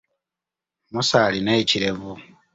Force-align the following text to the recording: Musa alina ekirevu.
Musa 0.93 1.17
alina 1.27 1.51
ekirevu. 1.61 2.13